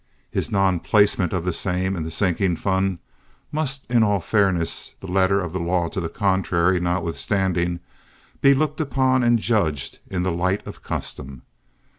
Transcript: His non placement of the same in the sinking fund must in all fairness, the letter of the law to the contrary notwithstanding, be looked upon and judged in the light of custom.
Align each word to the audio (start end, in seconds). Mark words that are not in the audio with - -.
His 0.31 0.51
non 0.51 0.79
placement 0.79 1.31
of 1.31 1.45
the 1.45 1.53
same 1.53 1.95
in 1.95 2.01
the 2.01 2.09
sinking 2.09 2.55
fund 2.55 2.97
must 3.51 3.85
in 3.85 4.01
all 4.01 4.19
fairness, 4.19 4.95
the 4.99 5.05
letter 5.05 5.39
of 5.39 5.53
the 5.53 5.59
law 5.59 5.89
to 5.89 6.01
the 6.01 6.09
contrary 6.09 6.79
notwithstanding, 6.79 7.81
be 8.41 8.55
looked 8.55 8.81
upon 8.81 9.21
and 9.21 9.37
judged 9.37 9.99
in 10.09 10.23
the 10.23 10.31
light 10.31 10.65
of 10.65 10.81
custom. 10.81 11.43